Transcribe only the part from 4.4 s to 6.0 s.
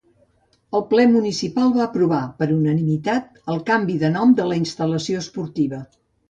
de la instal·lació esportiva.